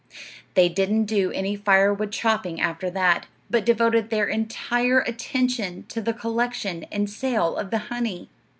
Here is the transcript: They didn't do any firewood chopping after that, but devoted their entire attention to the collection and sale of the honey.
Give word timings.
They 0.55 0.67
didn't 0.67 1.05
do 1.05 1.31
any 1.31 1.55
firewood 1.55 2.11
chopping 2.11 2.59
after 2.59 2.89
that, 2.89 3.27
but 3.51 3.63
devoted 3.63 4.09
their 4.09 4.25
entire 4.25 5.01
attention 5.01 5.85
to 5.89 6.01
the 6.01 6.11
collection 6.11 6.85
and 6.91 7.07
sale 7.07 7.55
of 7.55 7.69
the 7.69 7.77
honey. 7.93 8.27